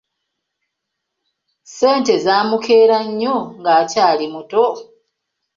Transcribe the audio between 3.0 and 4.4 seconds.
nnyo ng'akyali